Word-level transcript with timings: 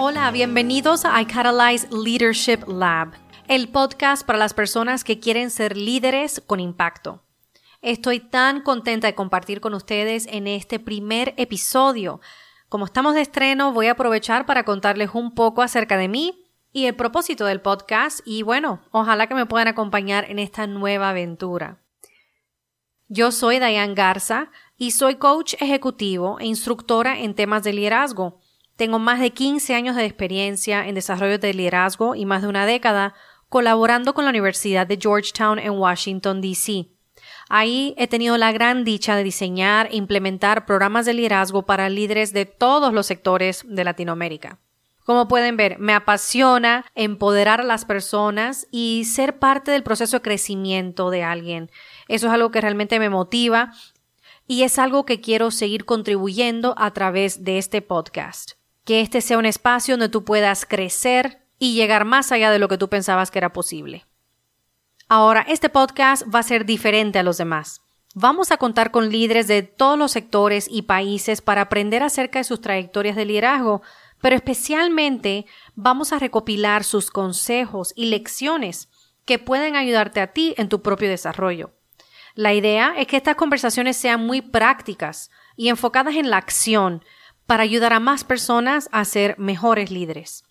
Hola, 0.00 0.30
bienvenidos 0.30 1.04
a 1.04 1.20
iCatalyze 1.20 1.88
Leadership 1.90 2.60
Lab, 2.68 3.14
el 3.48 3.68
podcast 3.68 4.24
para 4.24 4.38
las 4.38 4.54
personas 4.54 5.02
que 5.02 5.18
quieren 5.18 5.50
ser 5.50 5.76
líderes 5.76 6.40
con 6.46 6.60
impacto. 6.60 7.24
Estoy 7.82 8.20
tan 8.20 8.62
contenta 8.62 9.08
de 9.08 9.16
compartir 9.16 9.60
con 9.60 9.74
ustedes 9.74 10.28
en 10.30 10.46
este 10.46 10.78
primer 10.78 11.34
episodio. 11.36 12.20
Como 12.68 12.84
estamos 12.84 13.14
de 13.14 13.22
estreno, 13.22 13.72
voy 13.72 13.88
a 13.88 13.92
aprovechar 13.92 14.46
para 14.46 14.62
contarles 14.62 15.10
un 15.14 15.34
poco 15.34 15.62
acerca 15.62 15.96
de 15.96 16.06
mí 16.06 16.46
y 16.72 16.86
el 16.86 16.94
propósito 16.94 17.44
del 17.46 17.60
podcast 17.60 18.20
y 18.24 18.44
bueno, 18.44 18.80
ojalá 18.92 19.26
que 19.26 19.34
me 19.34 19.46
puedan 19.46 19.66
acompañar 19.66 20.30
en 20.30 20.38
esta 20.38 20.68
nueva 20.68 21.10
aventura. 21.10 21.82
Yo 23.08 23.32
soy 23.32 23.58
Diane 23.58 23.94
Garza 23.94 24.52
y 24.76 24.92
soy 24.92 25.16
coach 25.16 25.54
ejecutivo 25.58 26.38
e 26.38 26.46
instructora 26.46 27.18
en 27.18 27.34
temas 27.34 27.64
de 27.64 27.72
liderazgo. 27.72 28.40
Tengo 28.78 29.00
más 29.00 29.18
de 29.18 29.32
15 29.32 29.74
años 29.74 29.96
de 29.96 30.04
experiencia 30.04 30.86
en 30.86 30.94
desarrollo 30.94 31.36
de 31.40 31.52
liderazgo 31.52 32.14
y 32.14 32.24
más 32.24 32.42
de 32.42 32.48
una 32.48 32.64
década 32.64 33.12
colaborando 33.48 34.14
con 34.14 34.24
la 34.24 34.30
Universidad 34.30 34.86
de 34.86 34.96
Georgetown 35.02 35.58
en 35.58 35.72
Washington, 35.72 36.40
D.C. 36.40 36.86
Ahí 37.48 37.92
he 37.98 38.06
tenido 38.06 38.38
la 38.38 38.52
gran 38.52 38.84
dicha 38.84 39.16
de 39.16 39.24
diseñar 39.24 39.88
e 39.90 39.96
implementar 39.96 40.64
programas 40.64 41.06
de 41.06 41.14
liderazgo 41.14 41.66
para 41.66 41.88
líderes 41.88 42.32
de 42.32 42.46
todos 42.46 42.94
los 42.94 43.06
sectores 43.06 43.64
de 43.66 43.82
Latinoamérica. 43.82 44.60
Como 45.04 45.26
pueden 45.26 45.56
ver, 45.56 45.80
me 45.80 45.92
apasiona 45.92 46.84
empoderar 46.94 47.60
a 47.60 47.64
las 47.64 47.84
personas 47.84 48.68
y 48.70 49.06
ser 49.06 49.40
parte 49.40 49.72
del 49.72 49.82
proceso 49.82 50.18
de 50.18 50.22
crecimiento 50.22 51.10
de 51.10 51.24
alguien. 51.24 51.68
Eso 52.06 52.28
es 52.28 52.32
algo 52.32 52.52
que 52.52 52.60
realmente 52.60 53.00
me 53.00 53.10
motiva 53.10 53.72
y 54.46 54.62
es 54.62 54.78
algo 54.78 55.04
que 55.04 55.20
quiero 55.20 55.50
seguir 55.50 55.84
contribuyendo 55.84 56.76
a 56.78 56.92
través 56.92 57.42
de 57.42 57.58
este 57.58 57.82
podcast. 57.82 58.57
Que 58.88 59.02
este 59.02 59.20
sea 59.20 59.36
un 59.36 59.44
espacio 59.44 59.92
donde 59.92 60.08
tú 60.08 60.24
puedas 60.24 60.64
crecer 60.64 61.42
y 61.58 61.74
llegar 61.74 62.06
más 62.06 62.32
allá 62.32 62.50
de 62.50 62.58
lo 62.58 62.68
que 62.68 62.78
tú 62.78 62.88
pensabas 62.88 63.30
que 63.30 63.36
era 63.36 63.52
posible. 63.52 64.06
Ahora, 65.08 65.44
este 65.46 65.68
podcast 65.68 66.22
va 66.34 66.38
a 66.38 66.42
ser 66.42 66.64
diferente 66.64 67.18
a 67.18 67.22
los 67.22 67.36
demás. 67.36 67.82
Vamos 68.14 68.50
a 68.50 68.56
contar 68.56 68.90
con 68.90 69.10
líderes 69.10 69.46
de 69.46 69.62
todos 69.62 69.98
los 69.98 70.12
sectores 70.12 70.68
y 70.70 70.80
países 70.80 71.42
para 71.42 71.60
aprender 71.60 72.02
acerca 72.02 72.38
de 72.38 72.44
sus 72.44 72.62
trayectorias 72.62 73.14
de 73.14 73.26
liderazgo, 73.26 73.82
pero 74.22 74.34
especialmente 74.34 75.44
vamos 75.74 76.14
a 76.14 76.18
recopilar 76.18 76.82
sus 76.82 77.10
consejos 77.10 77.92
y 77.94 78.06
lecciones 78.06 78.88
que 79.26 79.38
pueden 79.38 79.76
ayudarte 79.76 80.22
a 80.22 80.32
ti 80.32 80.54
en 80.56 80.70
tu 80.70 80.80
propio 80.80 81.10
desarrollo. 81.10 81.74
La 82.34 82.54
idea 82.54 82.94
es 82.96 83.06
que 83.06 83.18
estas 83.18 83.36
conversaciones 83.36 83.98
sean 83.98 84.24
muy 84.24 84.40
prácticas 84.40 85.30
y 85.56 85.68
enfocadas 85.68 86.16
en 86.16 86.30
la 86.30 86.38
acción 86.38 87.04
para 87.48 87.62
ayudar 87.62 87.94
a 87.94 87.98
más 87.98 88.24
personas 88.24 88.90
a 88.92 89.06
ser 89.06 89.38
mejores 89.38 89.90
líderes. 89.90 90.44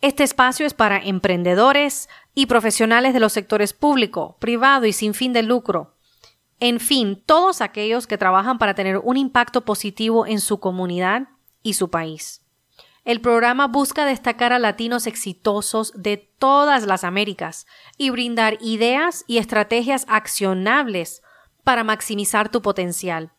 Este 0.00 0.24
espacio 0.24 0.66
es 0.66 0.74
para 0.74 0.98
emprendedores 0.98 2.08
y 2.34 2.46
profesionales 2.46 3.14
de 3.14 3.20
los 3.20 3.32
sectores 3.32 3.72
público, 3.72 4.36
privado 4.40 4.84
y 4.84 4.92
sin 4.92 5.14
fin 5.14 5.32
de 5.32 5.44
lucro. 5.44 5.94
En 6.58 6.80
fin, 6.80 7.22
todos 7.24 7.60
aquellos 7.60 8.08
que 8.08 8.18
trabajan 8.18 8.58
para 8.58 8.74
tener 8.74 8.98
un 8.98 9.16
impacto 9.16 9.64
positivo 9.64 10.26
en 10.26 10.40
su 10.40 10.58
comunidad 10.58 11.28
y 11.62 11.74
su 11.74 11.88
país. 11.88 12.42
El 13.04 13.20
programa 13.20 13.68
busca 13.68 14.04
destacar 14.04 14.52
a 14.52 14.58
latinos 14.58 15.06
exitosos 15.06 15.92
de 15.94 16.16
todas 16.16 16.84
las 16.84 17.04
Américas 17.04 17.64
y 17.96 18.10
brindar 18.10 18.58
ideas 18.60 19.22
y 19.28 19.38
estrategias 19.38 20.04
accionables 20.08 21.22
para 21.62 21.84
maximizar 21.84 22.48
tu 22.48 22.60
potencial. 22.60 23.30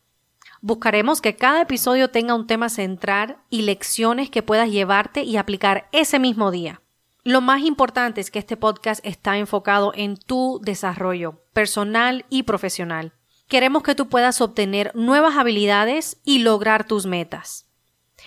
Buscaremos 0.67 1.21
que 1.21 1.35
cada 1.35 1.61
episodio 1.61 2.09
tenga 2.09 2.33
un 2.33 2.47
tema 2.47 2.69
central 2.69 3.37
y 3.51 3.61
lecciones 3.61 4.31
que 4.31 4.41
puedas 4.41 4.67
llevarte 4.67 5.21
y 5.21 5.37
aplicar 5.37 5.87
ese 5.91 6.17
mismo 6.17 6.49
día. 6.49 6.81
Lo 7.23 7.39
más 7.39 7.61
importante 7.61 8.19
es 8.19 8.31
que 8.31 8.39
este 8.39 8.57
podcast 8.57 9.05
está 9.05 9.37
enfocado 9.37 9.91
en 9.93 10.17
tu 10.17 10.59
desarrollo 10.63 11.39
personal 11.53 12.25
y 12.31 12.41
profesional. 12.41 13.13
Queremos 13.47 13.83
que 13.83 13.93
tú 13.93 14.09
puedas 14.09 14.41
obtener 14.41 14.91
nuevas 14.95 15.37
habilidades 15.37 16.19
y 16.23 16.39
lograr 16.39 16.87
tus 16.87 17.05
metas. 17.05 17.67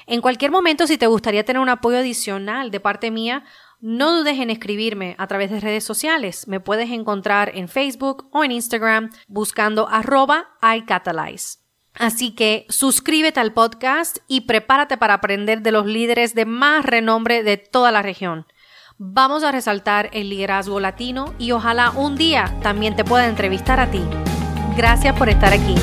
En 0.06 0.20
cualquier 0.20 0.53
momento, 0.53 0.87
si 0.87 0.97
te 0.97 1.09
gustaría 1.09 1.44
tener 1.44 1.60
un 1.60 1.70
apoyo 1.70 1.99
adicional 1.99 2.70
de 2.70 2.78
parte 2.78 3.10
mía, 3.10 3.43
no 3.81 4.16
dudes 4.16 4.38
en 4.38 4.50
escribirme 4.50 5.16
a 5.19 5.26
través 5.26 5.50
de 5.50 5.59
redes 5.59 5.82
sociales. 5.82 6.47
Me 6.47 6.60
puedes 6.60 6.93
encontrar 6.93 7.50
en 7.56 7.66
Facebook 7.66 8.28
o 8.31 8.44
en 8.44 8.53
Instagram 8.53 9.10
buscando 9.26 9.88
arroba 9.88 10.50
iCatalyze. 10.62 11.68
Así 11.98 12.31
que 12.31 12.64
suscríbete 12.69 13.41
al 13.41 13.53
podcast 13.53 14.19
y 14.28 14.42
prepárate 14.42 14.97
para 14.97 15.14
aprender 15.14 15.62
de 15.62 15.72
los 15.72 15.84
líderes 15.86 16.34
de 16.34 16.44
más 16.44 16.84
renombre 16.84 17.42
de 17.42 17.56
toda 17.56 17.91
la 17.91 18.03
región. 18.03 18.47
Vamos 18.98 19.44
a 19.44 19.53
resaltar 19.53 20.10
el 20.12 20.31
liderazgo 20.31 20.81
latino 20.81 21.34
y 21.38 21.53
ojalá 21.53 21.91
un 21.91 22.16
día 22.16 22.54
también 22.62 22.97
te 22.97 23.04
pueda 23.04 23.28
entrevistar 23.28 23.81
a 23.81 23.91
ti. 23.91 24.03
Gracias 24.76 25.16
por 25.16 25.28
estar 25.28 25.53
aquí. 25.53 25.75